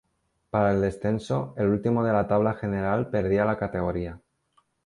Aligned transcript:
Para 0.49 0.71
el 0.71 0.81
descenso, 0.81 1.53
el 1.57 1.67
último 1.67 2.03
de 2.03 2.11
la 2.11 2.27
tabla 2.27 2.55
general 2.55 3.11
perdía 3.11 3.45
la 3.45 3.59
categoría. 3.59 4.19